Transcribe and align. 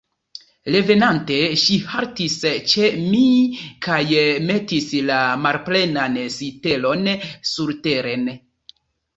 Revenante, 0.75 1.35
ŝi 1.63 1.75
haltis 1.91 2.37
ĉe 2.71 2.87
mi 3.11 3.21
kaj 3.89 3.99
metis 4.47 4.89
la 5.11 5.21
malplenan 5.45 6.19
sitelon 6.41 7.07
surteren. 7.53 8.27